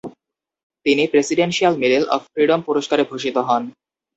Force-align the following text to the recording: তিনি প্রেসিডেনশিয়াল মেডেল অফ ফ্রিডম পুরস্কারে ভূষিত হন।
তিনি 0.85 1.03
প্রেসিডেনশিয়াল 1.07 1.73
মেডেল 1.81 2.03
অফ 2.15 2.21
ফ্রিডম 2.31 2.59
পুরস্কারে 2.67 3.03
ভূষিত 3.09 3.35
হন। 3.47 3.63